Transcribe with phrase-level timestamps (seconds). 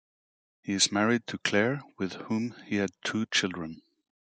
[0.63, 3.83] He is married to Claire, with whom he had two children.